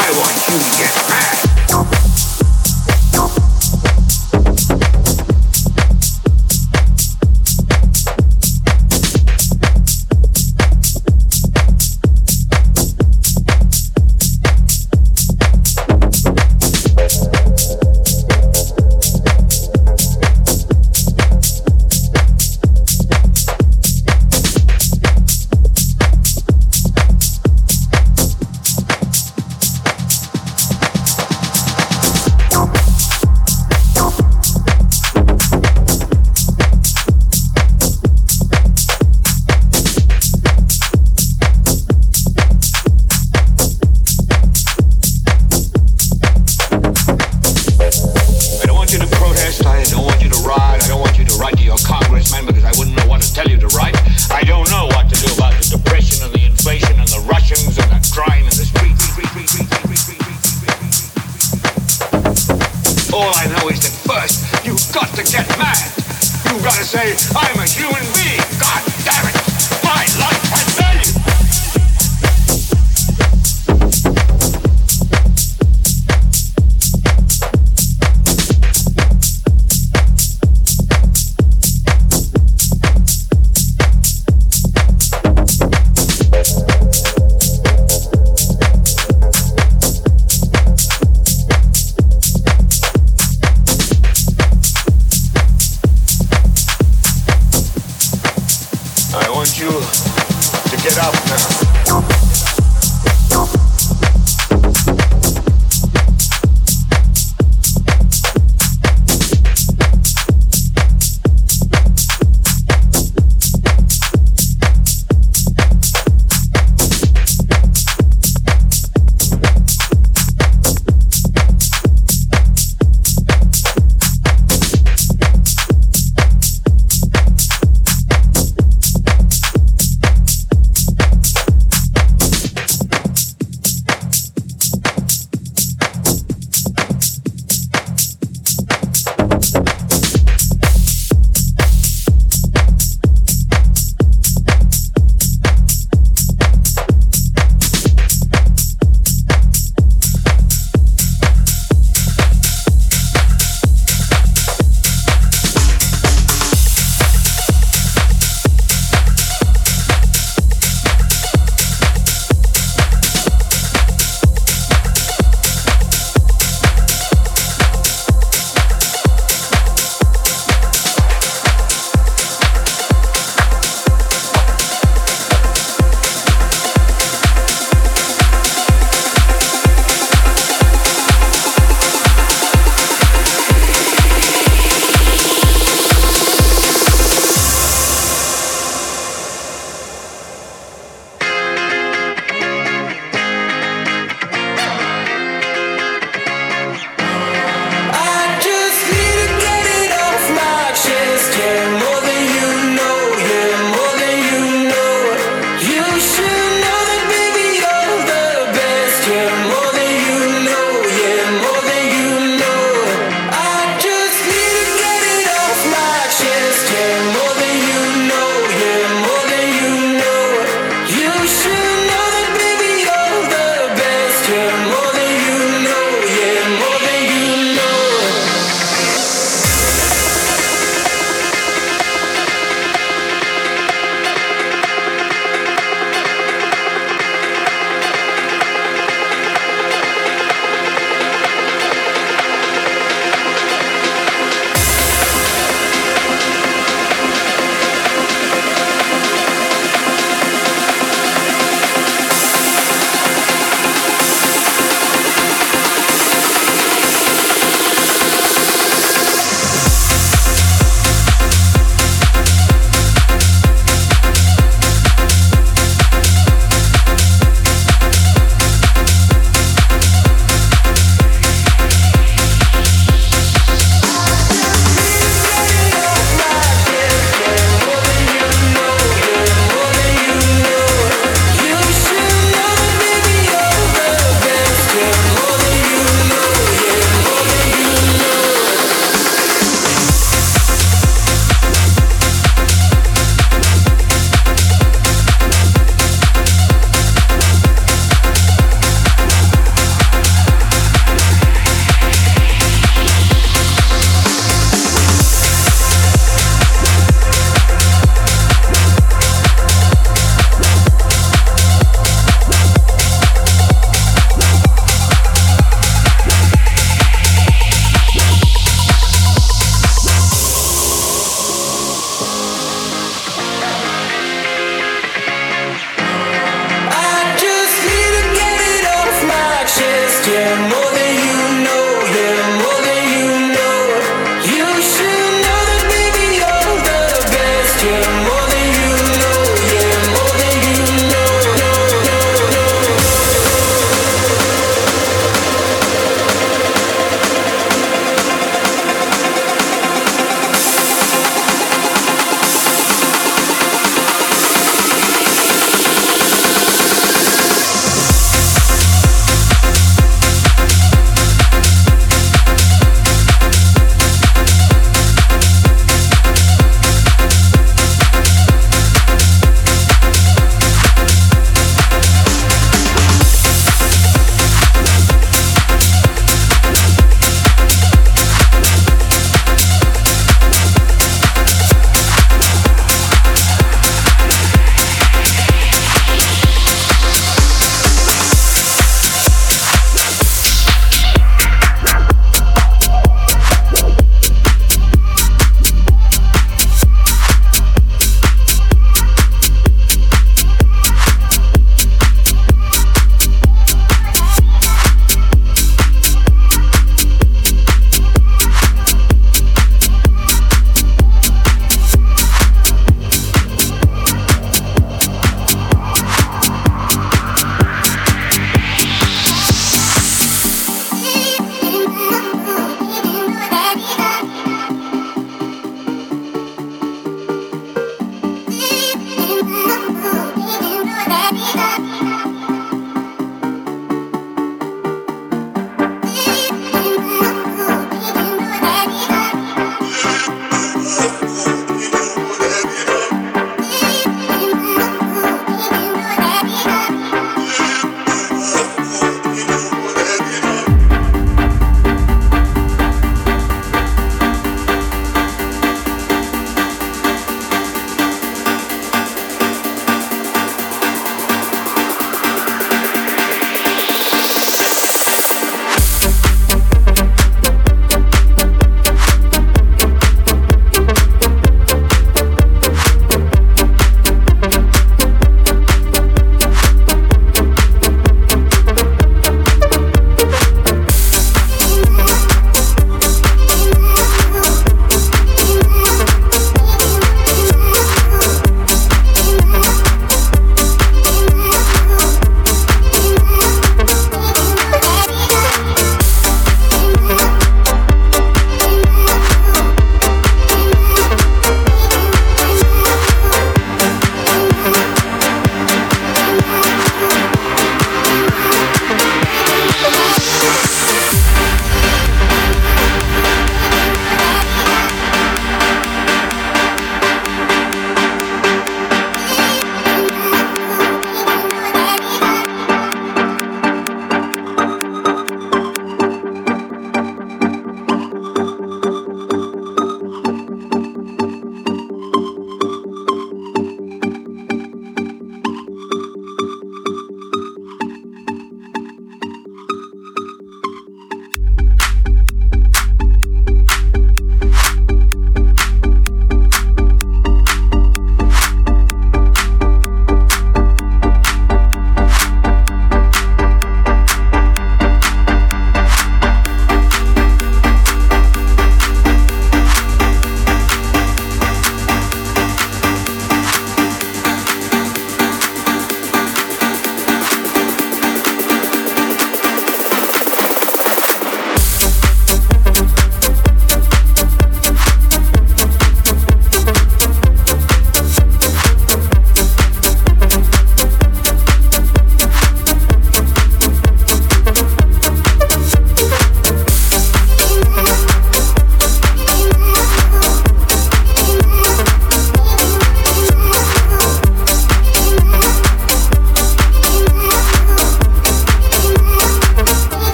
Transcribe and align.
I 0.00 0.10
want 0.12 0.48
you 0.48 0.58
to 0.58 0.78
get 0.78 1.08
mad. 1.08 1.57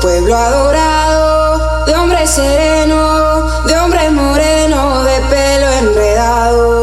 pueblo 0.00 0.36
adorado, 0.36 1.84
de 1.86 1.94
hombre 1.94 2.26
sereno, 2.26 3.64
de 3.66 3.76
hombre 3.78 4.10
moreno, 4.10 5.02
de 5.04 5.20
pelo 5.30 5.70
enredado. 5.80 6.73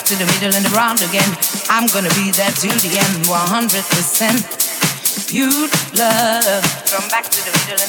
Back 0.00 0.08
to 0.08 0.16
the 0.16 0.24
middle 0.32 0.56
and 0.56 0.64
around 0.72 0.96
again. 1.02 1.28
I'm 1.68 1.86
gonna 1.92 2.08
be 2.16 2.32
there 2.32 2.48
to 2.48 2.68
the 2.80 2.96
end, 2.96 3.28
100% 3.28 5.28
pure 5.28 5.68
love. 5.92 6.64
From 6.88 7.04
back 7.10 7.28
to 7.28 7.44
the 7.44 7.52
middle 7.60 7.79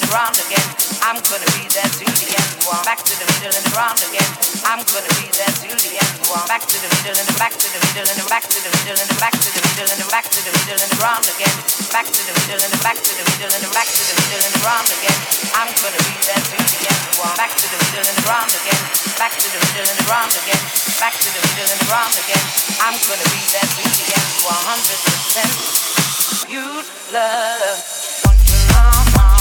I'm 4.65 4.83
gonna 4.85 5.13
be 5.17 5.25
to 5.31 5.75
the 5.87 5.97
end. 5.97 6.15
One 6.29 6.45
back 6.47 6.65
to 6.67 6.77
the 6.77 6.87
middle 6.99 7.17
and 7.17 7.27
back 7.39 7.53
to 7.57 7.67
the 7.67 7.79
middle 7.91 8.07
and 8.07 8.21
back 8.29 8.45
to 8.47 8.59
the 8.59 8.69
middle 8.71 8.99
and 8.99 9.09
back 9.19 9.33
to 9.33 9.49
the 9.51 9.61
middle 9.61 9.91
and 9.91 10.03
back 10.11 10.29
to 10.29 10.39
the 10.43 10.51
middle 10.51 10.77
and 10.77 10.93
around 10.99 11.25
again. 11.31 11.55
Back 11.91 12.07
to 12.11 12.21
the 12.21 12.33
middle 12.37 12.61
and 12.61 12.75
back 12.85 12.97
to 13.01 13.11
the 13.11 13.23
middle 13.25 13.51
and 13.51 13.65
back 13.73 13.87
to 13.89 14.03
the 14.05 14.13
middle 14.21 14.43
and 14.45 14.55
around 14.61 14.87
again. 14.91 15.17
I'm 15.57 15.71
gonna 15.81 16.01
be 16.05 16.13
to 16.21 16.33
the 16.37 16.85
end. 16.85 17.01
One 17.19 17.35
back 17.35 17.51
to 17.55 17.65
the 17.67 17.77
middle 17.81 18.07
and 18.07 18.19
around 18.23 18.51
again. 18.51 18.81
Back 19.17 19.33
to 19.35 19.47
the 19.49 19.59
middle 19.59 19.87
and 19.89 19.99
around 20.07 20.33
again. 20.37 20.61
Back 21.01 21.15
to 21.17 21.29
the 21.33 21.41
middle 21.41 21.71
and 21.71 21.81
around 21.89 22.13
again. 22.15 22.45
I'm 22.79 22.97
gonna 23.09 23.27
be 23.31 23.41
to 23.41 23.61
the 23.65 24.07
end. 24.11 24.29
100% 24.45 26.51
you 26.51 26.83
love. 27.11 27.77
Want 28.23 28.39
your 28.45 28.61
arms 28.77 29.40